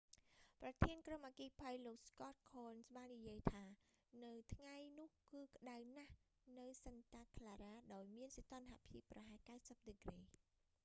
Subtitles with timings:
[0.61, 3.63] ប្រធានក្រុមអគ្គិភ័យលោក scott kouns បាននិយាយថា
[4.11, 6.13] ថ្ងៃនោះគឺក្តៅណាស់
[6.57, 10.19] នៅ santa clara ដោយមានសីតុណ្ហភាពប្រហែល 90 ដឺក្រេ